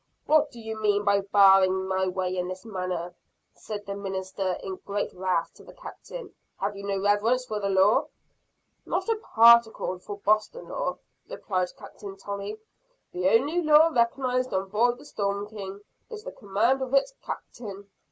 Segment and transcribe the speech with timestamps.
[0.25, 3.13] "What do you mean by barring my way in this manner?"
[3.53, 6.33] said the minister in great wrath to the captain.
[6.57, 8.07] "Have you no reverence for the law?"
[8.83, 10.97] "Not a particle for Boston law,"
[11.29, 12.57] replied Captain Tolley.
[13.11, 17.87] "The only law recognized on board the Storm King is the command of its Captain.